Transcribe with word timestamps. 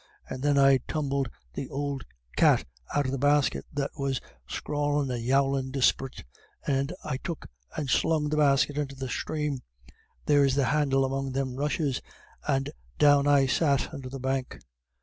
And 0.27 0.41
then 0.41 0.57
I 0.57 0.79
tumbled 0.87 1.29
th' 1.53 1.69
ould 1.69 2.07
cat 2.35 2.65
out 2.95 3.05
of 3.05 3.11
the 3.11 3.19
basket, 3.19 3.67
that 3.71 3.91
was 3.95 4.19
scrawmin' 4.49 5.11
and 5.11 5.23
yowlin' 5.23 5.69
disp'rit, 5.69 6.23
and 6.65 6.91
I 7.03 7.17
took 7.17 7.45
and 7.77 7.87
slung 7.87 8.27
the 8.29 8.37
basket 8.37 8.79
into 8.79 8.95
the 8.95 9.05
sthrame 9.09 9.59
there's 10.25 10.55
the 10.55 10.65
handle 10.65 11.05
among 11.05 11.33
them 11.33 11.55
rushes 11.55 12.01
and 12.47 12.71
down 12.97 13.27
I 13.27 13.45
sat 13.45 13.93
under 13.93 14.09
the 14.09 14.19
bank. 14.19 14.57